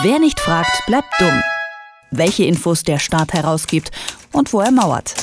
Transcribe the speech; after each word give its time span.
Wer 0.00 0.18
nicht 0.18 0.40
fragt, 0.40 0.86
bleibt 0.86 1.12
dumm. 1.20 1.42
Welche 2.10 2.44
Infos 2.44 2.82
der 2.82 2.98
Staat 2.98 3.34
herausgibt 3.34 3.90
und 4.32 4.50
wo 4.54 4.60
er 4.60 4.70
mauert. 4.70 5.14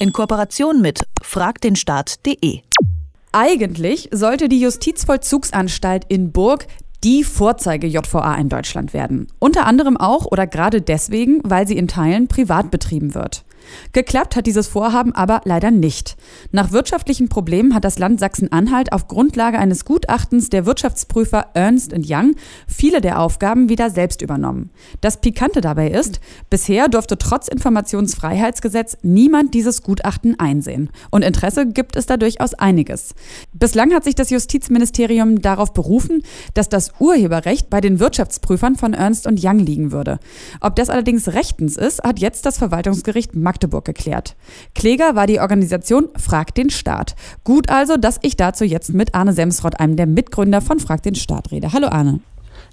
In 0.00 0.12
Kooperation 0.12 0.80
mit 0.80 1.06
fragdenstaat.de. 1.22 2.62
Eigentlich 3.30 4.08
sollte 4.10 4.48
die 4.48 4.60
Justizvollzugsanstalt 4.60 6.04
in 6.08 6.32
Burg 6.32 6.66
die 7.04 7.22
Vorzeige-JVA 7.22 8.34
in 8.34 8.48
Deutschland 8.48 8.92
werden. 8.92 9.28
Unter 9.38 9.66
anderem 9.66 9.96
auch 9.96 10.26
oder 10.26 10.48
gerade 10.48 10.82
deswegen, 10.82 11.40
weil 11.44 11.68
sie 11.68 11.78
in 11.78 11.86
Teilen 11.86 12.26
privat 12.26 12.72
betrieben 12.72 13.14
wird. 13.14 13.44
Geklappt 13.92 14.36
hat 14.36 14.46
dieses 14.46 14.68
Vorhaben 14.68 15.14
aber 15.14 15.42
leider 15.44 15.70
nicht. 15.70 16.16
Nach 16.50 16.72
wirtschaftlichen 16.72 17.28
Problemen 17.28 17.74
hat 17.74 17.84
das 17.84 17.98
Land 17.98 18.20
Sachsen-Anhalt 18.20 18.92
auf 18.92 19.08
Grundlage 19.08 19.58
eines 19.58 19.84
Gutachtens 19.84 20.50
der 20.50 20.66
Wirtschaftsprüfer 20.66 21.48
Ernst 21.54 21.92
Young 21.96 22.34
viele 22.66 23.00
der 23.00 23.20
Aufgaben 23.20 23.68
wieder 23.68 23.90
selbst 23.90 24.22
übernommen. 24.22 24.70
Das 25.00 25.20
Pikante 25.20 25.60
dabei 25.60 25.90
ist, 25.90 26.20
bisher 26.50 26.88
durfte 26.88 27.18
trotz 27.18 27.48
Informationsfreiheitsgesetz 27.48 28.96
niemand 29.02 29.54
dieses 29.54 29.82
Gutachten 29.82 30.38
einsehen. 30.40 30.90
Und 31.10 31.22
Interesse 31.22 31.66
gibt 31.66 31.96
es 31.96 32.06
da 32.06 32.16
durchaus 32.16 32.54
einiges. 32.54 33.14
Bislang 33.52 33.92
hat 33.92 34.04
sich 34.04 34.14
das 34.14 34.30
Justizministerium 34.30 35.40
darauf 35.42 35.72
berufen, 35.72 36.22
dass 36.54 36.68
das 36.68 36.92
Urheberrecht 36.98 37.70
bei 37.70 37.80
den 37.80 38.00
Wirtschaftsprüfern 38.00 38.76
von 38.76 38.94
Ernst 38.94 39.28
Young 39.28 39.58
liegen 39.58 39.92
würde. 39.92 40.18
Ob 40.60 40.76
das 40.76 40.90
allerdings 40.90 41.28
rechtens 41.28 41.76
ist, 41.76 42.02
hat 42.02 42.18
jetzt 42.18 42.46
das 42.46 42.58
Verwaltungsgericht 42.58 43.34
Magdeburg 43.34 43.57
Magdeburg 43.58 43.84
geklärt. 43.84 44.36
Kläger 44.76 45.16
war 45.16 45.26
die 45.26 45.40
Organisation 45.40 46.08
Frag 46.16 46.54
den 46.54 46.70
Staat. 46.70 47.16
Gut 47.42 47.68
also, 47.70 47.96
dass 47.96 48.20
ich 48.22 48.36
dazu 48.36 48.64
jetzt 48.64 48.94
mit 48.94 49.16
Arne 49.16 49.32
Semsrott, 49.32 49.80
einem 49.80 49.96
der 49.96 50.06
Mitgründer 50.06 50.60
von 50.60 50.78
Frag 50.78 51.02
den 51.02 51.16
Staat, 51.16 51.50
rede. 51.50 51.72
Hallo 51.72 51.88
Arne. 51.88 52.20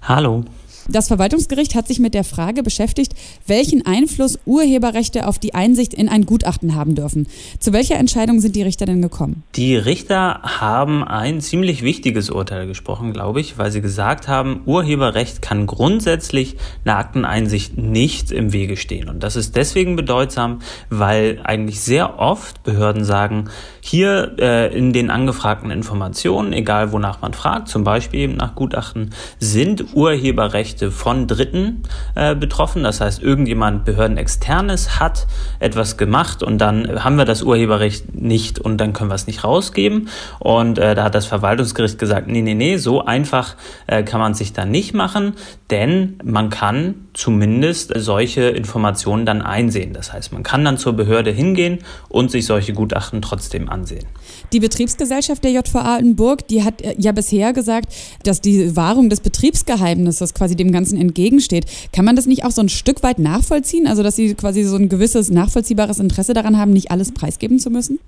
Hallo. 0.02 0.44
Das 0.88 1.08
Verwaltungsgericht 1.08 1.74
hat 1.74 1.88
sich 1.88 1.98
mit 1.98 2.14
der 2.14 2.22
Frage 2.22 2.62
beschäftigt, 2.62 3.12
welchen 3.46 3.84
Einfluss 3.84 4.38
Urheberrechte 4.46 5.26
auf 5.26 5.38
die 5.40 5.52
Einsicht 5.54 5.92
in 5.92 6.08
ein 6.08 6.26
Gutachten 6.26 6.76
haben 6.76 6.94
dürfen. 6.94 7.26
Zu 7.58 7.72
welcher 7.72 7.96
Entscheidung 7.96 8.40
sind 8.40 8.54
die 8.54 8.62
Richter 8.62 8.86
denn 8.86 9.02
gekommen? 9.02 9.42
Die 9.56 9.76
Richter 9.76 10.40
haben 10.42 11.02
ein 11.02 11.40
ziemlich 11.40 11.82
wichtiges 11.82 12.30
Urteil 12.30 12.68
gesprochen, 12.68 13.12
glaube 13.12 13.40
ich, 13.40 13.58
weil 13.58 13.72
sie 13.72 13.80
gesagt 13.80 14.28
haben, 14.28 14.62
Urheberrecht 14.64 15.42
kann 15.42 15.66
grundsätzlich 15.66 16.56
einer 16.84 16.98
Akteneinsicht 16.98 17.76
nicht 17.76 18.30
im 18.30 18.52
Wege 18.52 18.76
stehen. 18.76 19.08
Und 19.08 19.22
das 19.22 19.34
ist 19.34 19.56
deswegen 19.56 19.96
bedeutsam, 19.96 20.60
weil 20.88 21.40
eigentlich 21.42 21.80
sehr 21.80 22.20
oft 22.20 22.62
Behörden 22.62 23.04
sagen, 23.04 23.48
hier 23.80 24.36
äh, 24.38 24.76
in 24.76 24.92
den 24.92 25.10
angefragten 25.10 25.70
Informationen, 25.70 26.52
egal 26.52 26.92
wonach 26.92 27.20
man 27.22 27.32
fragt, 27.32 27.68
zum 27.68 27.82
Beispiel 27.82 28.20
eben 28.20 28.36
nach 28.36 28.54
Gutachten, 28.54 29.10
sind 29.38 29.94
Urheberrechte 29.94 30.75
Rechte 30.76 30.90
von 30.90 31.26
Dritten 31.26 31.84
äh, 32.14 32.34
betroffen. 32.34 32.82
Das 32.82 33.00
heißt, 33.00 33.22
irgendjemand 33.22 33.86
Behördenexternes 33.86 35.00
hat 35.00 35.26
etwas 35.58 35.96
gemacht 35.96 36.42
und 36.42 36.58
dann 36.58 37.02
haben 37.02 37.16
wir 37.16 37.24
das 37.24 37.42
Urheberrecht 37.42 38.14
nicht 38.14 38.58
und 38.58 38.76
dann 38.76 38.92
können 38.92 39.08
wir 39.08 39.14
es 39.14 39.26
nicht 39.26 39.42
rausgeben. 39.42 40.10
Und 40.38 40.78
äh, 40.78 40.94
da 40.94 41.04
hat 41.04 41.14
das 41.14 41.24
Verwaltungsgericht 41.24 41.98
gesagt, 41.98 42.28
nee, 42.28 42.42
nee, 42.42 42.52
nee, 42.52 42.76
so 42.76 43.02
einfach 43.02 43.56
äh, 43.86 44.02
kann 44.02 44.20
man 44.20 44.34
sich 44.34 44.52
dann 44.52 44.70
nicht 44.70 44.92
machen, 44.92 45.32
denn 45.70 46.18
man 46.22 46.48
kann 46.50 47.08
zumindest 47.12 47.92
solche 47.96 48.42
Informationen 48.42 49.26
dann 49.26 49.42
einsehen. 49.42 49.92
Das 49.92 50.12
heißt, 50.12 50.32
man 50.32 50.44
kann 50.44 50.64
dann 50.64 50.78
zur 50.78 50.92
Behörde 50.92 51.32
hingehen 51.32 51.80
und 52.08 52.30
sich 52.30 52.46
solche 52.46 52.72
Gutachten 52.72 53.20
trotzdem 53.20 53.68
ansehen. 53.68 54.04
Die 54.52 54.60
Betriebsgesellschaft 54.60 55.42
der 55.42 55.50
JVA 55.52 55.96
in 55.96 56.14
Burg, 56.14 56.46
die 56.48 56.62
hat 56.62 56.82
äh, 56.82 56.94
ja 56.98 57.10
bisher 57.12 57.52
gesagt, 57.52 57.92
dass 58.22 58.40
die 58.40 58.76
Wahrung 58.76 59.10
des 59.10 59.20
Betriebsgeheimnisses 59.20 60.34
quasi 60.34 60.54
dem 60.54 60.70
Ganzen 60.70 61.00
entgegensteht. 61.00 61.66
Kann 61.92 62.04
man 62.04 62.14
das 62.14 62.26
nicht 62.26 62.44
auch 62.44 62.52
so 62.52 62.60
ein 62.60 62.68
Stück 62.68 63.02
weit 63.02 63.18
nachvollziehen? 63.18 63.88
Also, 63.88 64.02
dass 64.04 64.14
sie 64.14 64.34
quasi 64.34 64.62
so 64.62 64.76
ein 64.76 64.88
gewisses 64.88 65.30
nachvollziehbares 65.30 65.98
Interesse 65.98 66.32
daran 66.32 66.56
haben, 66.56 66.72
nicht 66.72 66.90
alles 66.92 67.12
preisgeben 67.12 67.58
zu 67.58 67.70
müssen? 67.70 67.98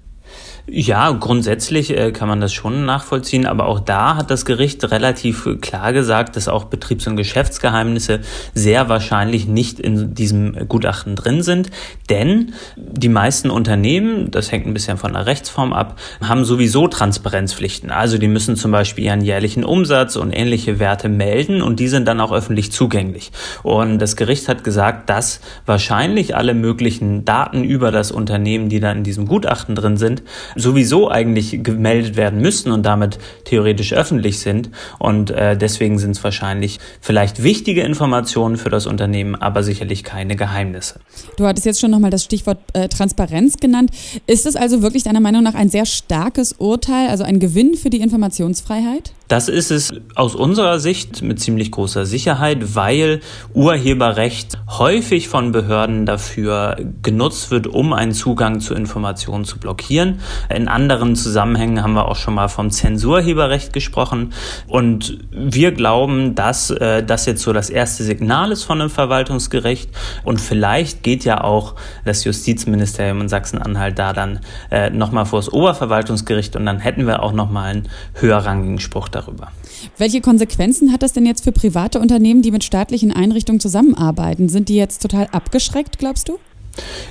Ja, 0.70 1.12
grundsätzlich 1.12 1.96
äh, 1.96 2.12
kann 2.12 2.28
man 2.28 2.42
das 2.42 2.52
schon 2.52 2.84
nachvollziehen, 2.84 3.46
aber 3.46 3.66
auch 3.66 3.80
da 3.80 4.16
hat 4.16 4.30
das 4.30 4.44
Gericht 4.44 4.84
relativ 4.90 5.48
klar 5.62 5.94
gesagt, 5.94 6.36
dass 6.36 6.46
auch 6.46 6.64
Betriebs- 6.64 7.06
und 7.06 7.16
Geschäftsgeheimnisse 7.16 8.20
sehr 8.52 8.90
wahrscheinlich 8.90 9.46
nicht 9.46 9.80
in 9.80 10.12
diesem 10.12 10.68
Gutachten 10.68 11.16
drin 11.16 11.42
sind, 11.42 11.70
denn 12.10 12.52
die 12.76 13.08
meisten 13.08 13.48
Unternehmen, 13.48 14.30
das 14.30 14.52
hängt 14.52 14.66
ein 14.66 14.74
bisschen 14.74 14.98
von 14.98 15.14
der 15.14 15.24
Rechtsform 15.24 15.72
ab, 15.72 15.98
haben 16.20 16.44
sowieso 16.44 16.86
Transparenzpflichten. 16.86 17.90
Also 17.90 18.18
die 18.18 18.28
müssen 18.28 18.56
zum 18.56 18.70
Beispiel 18.70 19.04
ihren 19.04 19.22
jährlichen 19.22 19.64
Umsatz 19.64 20.16
und 20.16 20.32
ähnliche 20.32 20.78
Werte 20.78 21.08
melden 21.08 21.62
und 21.62 21.80
die 21.80 21.88
sind 21.88 22.06
dann 22.06 22.20
auch 22.20 22.32
öffentlich 22.32 22.72
zugänglich. 22.72 23.32
Und 23.62 24.00
das 24.00 24.16
Gericht 24.16 24.48
hat 24.48 24.64
gesagt, 24.64 25.08
dass 25.08 25.40
wahrscheinlich 25.64 26.36
alle 26.36 26.52
möglichen 26.52 27.24
Daten 27.24 27.64
über 27.64 27.90
das 27.90 28.10
Unternehmen, 28.10 28.68
die 28.68 28.80
dann 28.80 28.98
in 28.98 29.04
diesem 29.04 29.26
Gutachten 29.26 29.74
drin 29.74 29.96
sind, 29.96 30.22
sowieso 30.58 31.10
eigentlich 31.10 31.62
gemeldet 31.62 32.16
werden 32.16 32.40
müssen 32.40 32.72
und 32.72 32.84
damit 32.84 33.18
theoretisch 33.44 33.92
öffentlich 33.92 34.40
sind. 34.40 34.70
Und 34.98 35.30
äh, 35.30 35.56
deswegen 35.56 35.98
sind 35.98 36.12
es 36.12 36.24
wahrscheinlich 36.24 36.78
vielleicht 37.00 37.42
wichtige 37.42 37.82
Informationen 37.82 38.56
für 38.56 38.70
das 38.70 38.86
Unternehmen, 38.86 39.34
aber 39.34 39.62
sicherlich 39.62 40.04
keine 40.04 40.36
Geheimnisse. 40.36 41.00
Du 41.36 41.46
hattest 41.46 41.66
jetzt 41.66 41.80
schon 41.80 41.90
nochmal 41.90 42.10
das 42.10 42.24
Stichwort 42.24 42.58
äh, 42.72 42.88
Transparenz 42.88 43.56
genannt. 43.56 43.90
Ist 44.26 44.46
es 44.46 44.56
also 44.56 44.82
wirklich 44.82 45.04
deiner 45.04 45.20
Meinung 45.20 45.42
nach 45.42 45.54
ein 45.54 45.68
sehr 45.68 45.86
starkes 45.86 46.52
Urteil, 46.52 47.08
also 47.08 47.24
ein 47.24 47.38
Gewinn 47.38 47.74
für 47.74 47.90
die 47.90 48.00
Informationsfreiheit? 48.00 49.12
Das 49.28 49.48
ist 49.48 49.70
es 49.70 49.92
aus 50.14 50.34
unserer 50.34 50.78
Sicht 50.80 51.20
mit 51.20 51.38
ziemlich 51.38 51.70
großer 51.70 52.06
Sicherheit, 52.06 52.74
weil 52.74 53.20
Urheberrecht 53.52 54.58
häufig 54.66 55.28
von 55.28 55.52
Behörden 55.52 56.06
dafür 56.06 56.76
genutzt 57.02 57.50
wird, 57.50 57.66
um 57.66 57.92
einen 57.92 58.12
Zugang 58.12 58.60
zu 58.60 58.72
Informationen 58.72 59.44
zu 59.44 59.58
blockieren. 59.58 60.20
In 60.48 60.66
anderen 60.66 61.14
Zusammenhängen 61.14 61.82
haben 61.82 61.92
wir 61.92 62.08
auch 62.08 62.16
schon 62.16 62.32
mal 62.32 62.48
vom 62.48 62.70
Zensurheberrecht 62.70 63.74
gesprochen. 63.74 64.32
Und 64.66 65.18
wir 65.30 65.72
glauben, 65.72 66.34
dass 66.34 66.70
äh, 66.70 67.04
das 67.04 67.26
jetzt 67.26 67.42
so 67.42 67.52
das 67.52 67.68
erste 67.68 68.04
Signal 68.04 68.50
ist 68.50 68.64
von 68.64 68.80
einem 68.80 68.90
Verwaltungsgericht. 68.90 69.90
Und 70.24 70.40
vielleicht 70.40 71.02
geht 71.02 71.26
ja 71.26 71.44
auch 71.44 71.74
das 72.06 72.24
Justizministerium 72.24 73.20
in 73.20 73.28
Sachsen-Anhalt 73.28 73.98
da 73.98 74.14
dann 74.14 74.40
äh, 74.70 74.88
nochmal 74.88 75.26
vor 75.26 75.40
das 75.40 75.52
Oberverwaltungsgericht 75.52 76.56
und 76.56 76.64
dann 76.64 76.78
hätten 76.78 77.06
wir 77.06 77.22
auch 77.22 77.32
nochmal 77.32 77.70
einen 77.70 77.88
höherrangigen 78.14 78.80
Spruch 78.80 79.08
darüber. 79.18 79.52
Welche 79.96 80.20
Konsequenzen 80.20 80.92
hat 80.92 81.02
das 81.02 81.12
denn 81.12 81.26
jetzt 81.26 81.44
für 81.44 81.52
private 81.52 82.00
Unternehmen, 82.00 82.42
die 82.42 82.50
mit 82.50 82.64
staatlichen 82.64 83.12
Einrichtungen 83.12 83.60
zusammenarbeiten? 83.60 84.48
Sind 84.48 84.68
die 84.68 84.76
jetzt 84.76 85.02
total 85.02 85.28
abgeschreckt, 85.32 85.98
glaubst 85.98 86.28
du? 86.28 86.38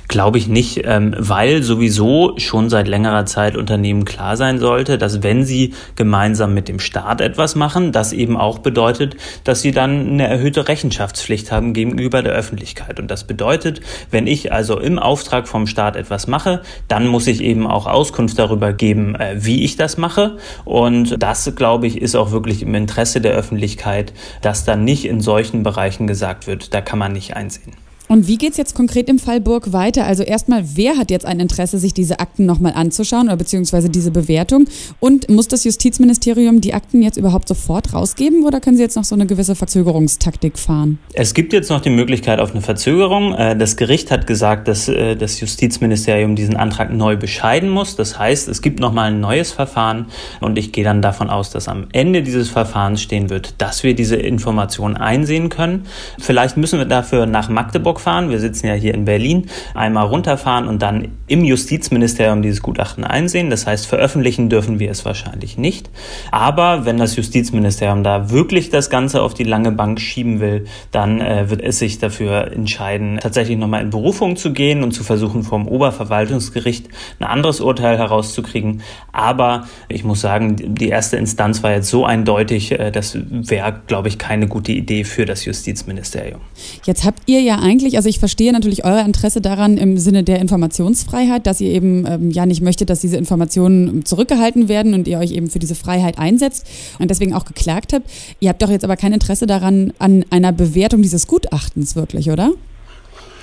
Glaube 0.08 0.38
ich 0.38 0.48
nicht, 0.48 0.82
ähm, 0.84 1.14
weil 1.18 1.62
sowieso 1.62 2.34
schon 2.38 2.70
seit 2.70 2.88
längerer 2.88 3.26
Zeit 3.26 3.56
Unternehmen 3.56 4.04
klar 4.04 4.36
sein 4.36 4.58
sollte, 4.58 4.98
dass 4.98 5.22
wenn 5.22 5.44
sie 5.44 5.74
gemeinsam 5.96 6.54
mit 6.54 6.68
dem 6.68 6.80
Staat 6.80 7.20
etwas 7.20 7.54
machen, 7.54 7.92
das 7.92 8.12
eben 8.12 8.36
auch 8.36 8.58
bedeutet, 8.58 9.16
dass 9.44 9.60
sie 9.60 9.72
dann 9.72 10.08
eine 10.08 10.26
erhöhte 10.26 10.68
Rechenschaftspflicht 10.68 11.52
haben 11.52 11.72
gegenüber 11.72 12.22
der 12.22 12.32
Öffentlichkeit. 12.32 12.98
Und 12.98 13.10
das 13.10 13.24
bedeutet, 13.24 13.80
wenn 14.10 14.26
ich 14.26 14.52
also 14.52 14.78
im 14.78 14.98
Auftrag 14.98 15.48
vom 15.48 15.66
Staat 15.66 15.96
etwas 15.96 16.26
mache, 16.26 16.62
dann 16.88 17.06
muss 17.06 17.26
ich 17.26 17.42
eben 17.42 17.66
auch 17.66 17.86
Auskunft 17.86 18.38
darüber 18.38 18.72
geben, 18.72 19.14
äh, 19.14 19.36
wie 19.36 19.64
ich 19.64 19.76
das 19.76 19.98
mache. 19.98 20.38
Und 20.64 21.22
das, 21.22 21.52
glaube 21.54 21.86
ich, 21.86 22.00
ist 22.00 22.14
auch 22.14 22.30
wirklich 22.30 22.62
im 22.62 22.74
Interesse 22.74 23.20
der 23.20 23.32
Öffentlichkeit, 23.32 24.12
dass 24.42 24.64
dann 24.64 24.84
nicht 24.84 25.04
in 25.04 25.20
solchen 25.20 25.62
Bereichen 25.62 26.06
gesagt 26.06 26.46
wird, 26.46 26.72
da 26.74 26.80
kann 26.80 26.98
man 26.98 27.12
nicht 27.12 27.36
einsehen. 27.36 27.87
Und 28.08 28.26
wie 28.26 28.38
geht 28.38 28.52
es 28.52 28.56
jetzt 28.56 28.74
konkret 28.74 29.08
im 29.10 29.18
Fall 29.18 29.38
Burg 29.38 29.74
weiter? 29.74 30.06
Also 30.06 30.22
erstmal, 30.22 30.64
wer 30.74 30.96
hat 30.96 31.10
jetzt 31.10 31.26
ein 31.26 31.40
Interesse, 31.40 31.78
sich 31.78 31.92
diese 31.92 32.20
Akten 32.20 32.46
nochmal 32.46 32.72
anzuschauen 32.74 33.26
oder 33.26 33.36
beziehungsweise 33.36 33.90
diese 33.90 34.10
Bewertung? 34.10 34.66
Und 34.98 35.28
muss 35.28 35.46
das 35.46 35.64
Justizministerium 35.64 36.62
die 36.62 36.72
Akten 36.72 37.02
jetzt 37.02 37.18
überhaupt 37.18 37.48
sofort 37.48 37.92
rausgeben 37.92 38.44
oder 38.44 38.60
können 38.60 38.78
Sie 38.78 38.82
jetzt 38.82 38.96
noch 38.96 39.04
so 39.04 39.14
eine 39.14 39.26
gewisse 39.26 39.54
Verzögerungstaktik 39.54 40.58
fahren? 40.58 40.98
Es 41.12 41.34
gibt 41.34 41.52
jetzt 41.52 41.68
noch 41.68 41.82
die 41.82 41.90
Möglichkeit 41.90 42.40
auf 42.40 42.52
eine 42.52 42.62
Verzögerung. 42.62 43.34
Äh, 43.34 43.56
das 43.56 43.76
Gericht 43.76 44.10
hat 44.10 44.26
gesagt, 44.26 44.68
dass 44.68 44.88
äh, 44.88 45.14
das 45.14 45.38
Justizministerium 45.40 46.34
diesen 46.34 46.56
Antrag 46.56 46.90
neu 46.90 47.16
bescheiden 47.18 47.68
muss. 47.68 47.94
Das 47.94 48.18
heißt, 48.18 48.48
es 48.48 48.62
gibt 48.62 48.80
nochmal 48.80 49.10
ein 49.10 49.20
neues 49.20 49.52
Verfahren 49.52 50.06
und 50.40 50.56
ich 50.56 50.72
gehe 50.72 50.84
dann 50.84 51.02
davon 51.02 51.28
aus, 51.28 51.50
dass 51.50 51.68
am 51.68 51.88
Ende 51.92 52.22
dieses 52.22 52.48
Verfahrens 52.48 53.02
stehen 53.02 53.28
wird, 53.28 53.54
dass 53.58 53.82
wir 53.82 53.94
diese 53.94 54.16
Informationen 54.16 54.96
einsehen 54.96 55.50
können. 55.50 55.84
Vielleicht 56.18 56.56
müssen 56.56 56.78
wir 56.78 56.86
dafür 56.86 57.26
nach 57.26 57.50
Magdeburg 57.50 57.97
Hamburg 57.98 58.00
fahren, 58.00 58.30
wir 58.30 58.38
sitzen 58.38 58.66
ja 58.66 58.74
hier 58.74 58.94
in 58.94 59.04
Berlin, 59.04 59.46
einmal 59.74 60.06
runterfahren 60.06 60.68
und 60.68 60.82
dann 60.82 61.08
im 61.26 61.44
Justizministerium 61.44 62.42
dieses 62.42 62.62
Gutachten 62.62 63.04
einsehen. 63.04 63.50
Das 63.50 63.66
heißt, 63.66 63.86
veröffentlichen 63.86 64.48
dürfen 64.48 64.78
wir 64.78 64.90
es 64.90 65.04
wahrscheinlich 65.04 65.58
nicht. 65.58 65.90
Aber 66.30 66.84
wenn 66.84 66.96
das 66.96 67.16
Justizministerium 67.16 68.02
da 68.02 68.30
wirklich 68.30 68.70
das 68.70 68.90
Ganze 68.90 69.22
auf 69.22 69.34
die 69.34 69.44
lange 69.44 69.72
Bank 69.72 70.00
schieben 70.00 70.40
will, 70.40 70.66
dann 70.90 71.20
äh, 71.20 71.50
wird 71.50 71.62
es 71.62 71.78
sich 71.78 71.98
dafür 71.98 72.52
entscheiden, 72.52 73.18
tatsächlich 73.20 73.58
nochmal 73.58 73.82
in 73.82 73.90
Berufung 73.90 74.36
zu 74.36 74.52
gehen 74.52 74.82
und 74.82 74.92
zu 74.92 75.04
versuchen, 75.04 75.42
vom 75.42 75.68
Oberverwaltungsgericht 75.68 76.88
ein 77.20 77.24
anderes 77.24 77.60
Urteil 77.60 77.98
herauszukriegen. 77.98 78.82
Aber 79.12 79.66
ich 79.88 80.04
muss 80.04 80.20
sagen, 80.20 80.56
die 80.74 80.88
erste 80.88 81.16
Instanz 81.16 81.62
war 81.62 81.72
jetzt 81.72 81.88
so 81.88 82.04
eindeutig, 82.04 82.72
äh, 82.72 82.90
das 82.90 83.18
wäre, 83.30 83.80
glaube 83.86 84.08
ich, 84.08 84.18
keine 84.18 84.46
gute 84.46 84.72
Idee 84.72 85.04
für 85.04 85.26
das 85.26 85.44
Justizministerium. 85.44 86.40
Jetzt 86.84 87.04
habt 87.04 87.22
ihr 87.26 87.40
ja 87.40 87.58
eigentlich, 87.58 87.87
also 87.96 88.08
ich 88.08 88.18
verstehe 88.18 88.52
natürlich 88.52 88.84
euer 88.84 89.04
Interesse 89.04 89.40
daran 89.40 89.76
im 89.76 89.98
Sinne 89.98 90.24
der 90.24 90.40
Informationsfreiheit, 90.40 91.46
dass 91.46 91.60
ihr 91.60 91.70
eben 91.70 92.06
ähm, 92.06 92.30
ja 92.30 92.46
nicht 92.46 92.60
möchtet, 92.60 92.90
dass 92.90 93.00
diese 93.00 93.16
Informationen 93.16 94.04
zurückgehalten 94.04 94.68
werden 94.68 94.94
und 94.94 95.08
ihr 95.08 95.18
euch 95.18 95.32
eben 95.32 95.48
für 95.50 95.58
diese 95.58 95.74
Freiheit 95.74 96.18
einsetzt 96.18 96.66
und 96.98 97.10
deswegen 97.10 97.34
auch 97.34 97.44
geklagt 97.44 97.92
habt. 97.92 98.08
Ihr 98.40 98.48
habt 98.48 98.62
doch 98.62 98.70
jetzt 98.70 98.84
aber 98.84 98.96
kein 98.96 99.12
Interesse 99.12 99.46
daran, 99.46 99.92
an 99.98 100.24
einer 100.30 100.52
Bewertung 100.52 101.02
dieses 101.02 101.26
Gutachtens 101.26 101.96
wirklich, 101.96 102.30
oder? 102.30 102.50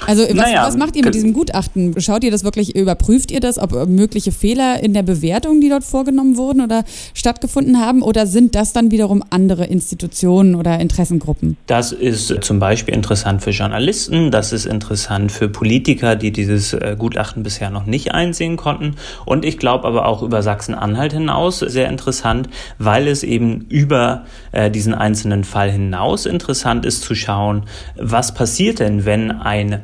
Also 0.08 0.24
was, 0.24 0.34
naja, 0.34 0.66
was, 0.68 0.78
macht 0.78 0.96
ihr 0.96 1.04
mit 1.04 1.16
diesem 1.16 1.34
Gutachten? 1.34 2.00
Schaut 2.00 2.24
ihr 2.24 2.32
das 2.32 2.44
wirklich, 2.44 2.76
überprüft 2.76 3.32
ihr 3.32 3.40
das, 3.40 3.58
ob 3.58 3.74
mögliche 3.88 4.32
Fehler 4.32 4.84
in 4.84 4.94
der 4.94 5.04
Bewertung, 5.04 5.62
die 5.62 5.70
dort 5.70 5.84
vorgenommen 5.84 6.38
wurden 6.38 6.62
oder 6.62 6.84
stattgefunden 7.14 7.80
haben? 7.80 8.02
Oder 8.02 8.28
sind 8.28 8.56
das 8.56 8.74
dann 8.74 8.92
wiederum 8.92 9.24
andere 9.30 9.66
Institutionen 9.66 10.56
oder 10.56 10.80
Interessengruppen? 10.80 11.58
Das 11.68 11.92
ist 11.92 12.44
zum 12.44 12.60
Beispiel 12.60 12.94
interessant 12.94 13.42
für 13.42 13.52
Journalisten, 13.52 14.32
das 14.32 14.54
ist 14.54 14.66
interessant 14.66 15.32
für 15.32 15.50
Politiker, 15.50 16.16
die 16.16 16.32
dieses 16.32 16.74
äh, 16.74 16.96
Gutachten 16.98 17.44
bisher 17.44 17.70
noch 17.70 17.86
nicht 17.86 18.14
einsehen 18.14 18.58
konnten. 18.58 18.96
Und 19.26 19.46
ich 19.46 19.58
glaube 19.58 19.86
aber 19.88 20.08
auch 20.08 20.22
über 20.22 20.44
Sachsen-Anhalt 20.44 21.14
hinaus 21.14 21.60
sehr 21.60 21.90
interessant, 21.90 22.50
weil 22.78 23.08
es 23.08 23.24
eben 23.24 23.66
über 23.70 24.26
äh, 24.52 24.70
diesen 24.70 24.94
einzelnen 24.94 25.44
Fall 25.44 25.72
hinaus 25.72 26.26
interessant 26.26 26.86
ist 26.86 27.02
zu 27.02 27.16
schauen, 27.16 27.64
was 27.96 28.34
passiert 28.34 28.80
denn, 28.80 29.06
wenn 29.06 29.32
ein 29.32 29.82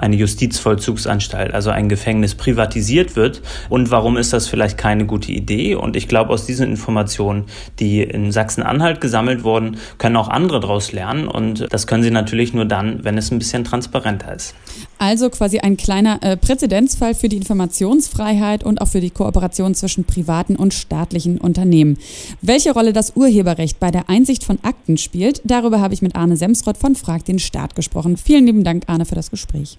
eine 0.00 0.16
Justizvollzugsanstalt, 0.16 1.52
also 1.52 1.70
ein 1.70 1.88
Gefängnis 1.88 2.34
privatisiert 2.34 3.16
wird 3.16 3.42
und 3.68 3.90
warum 3.90 4.16
ist 4.16 4.32
das 4.32 4.48
vielleicht 4.48 4.78
keine 4.78 5.06
gute 5.06 5.32
Idee? 5.32 5.74
Und 5.74 5.96
ich 5.96 6.08
glaube, 6.08 6.30
aus 6.30 6.46
diesen 6.46 6.68
Informationen, 6.68 7.44
die 7.78 8.02
in 8.02 8.32
Sachsen-Anhalt 8.32 9.00
gesammelt 9.00 9.44
wurden, 9.44 9.76
können 9.98 10.16
auch 10.16 10.28
andere 10.28 10.60
daraus 10.60 10.92
lernen 10.92 11.28
und 11.28 11.66
das 11.70 11.86
können 11.86 12.02
sie 12.02 12.10
natürlich 12.10 12.54
nur 12.54 12.64
dann, 12.64 13.04
wenn 13.04 13.18
es 13.18 13.30
ein 13.30 13.38
bisschen 13.38 13.64
transparenter 13.64 14.34
ist. 14.34 14.54
Also 14.98 15.30
quasi 15.30 15.58
ein 15.58 15.76
kleiner 15.76 16.22
äh, 16.22 16.36
Präzedenzfall 16.36 17.14
für 17.14 17.28
die 17.28 17.36
Informationsfreiheit 17.36 18.64
und 18.64 18.80
auch 18.80 18.88
für 18.88 19.00
die 19.00 19.10
Kooperation 19.10 19.74
zwischen 19.74 20.04
privaten 20.04 20.56
und 20.56 20.74
staatlichen 20.74 21.38
Unternehmen. 21.38 21.98
Welche 22.42 22.72
Rolle 22.72 22.92
das 22.92 23.16
Urheberrecht 23.16 23.80
bei 23.80 23.90
der 23.90 24.08
Einsicht 24.08 24.44
von 24.44 24.58
Akten 24.62 24.96
spielt, 24.96 25.40
darüber 25.44 25.80
habe 25.80 25.94
ich 25.94 26.02
mit 26.02 26.16
Arne 26.16 26.36
Semsrott 26.36 26.76
von 26.76 26.94
Frag 26.96 27.24
den 27.24 27.38
Staat 27.38 27.74
gesprochen. 27.74 28.16
Vielen 28.16 28.46
lieben 28.46 28.64
Dank, 28.64 28.84
Arne, 28.86 29.04
für 29.04 29.14
das 29.14 29.30
Gespräch. 29.30 29.78